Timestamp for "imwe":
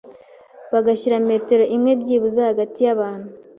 1.75-1.91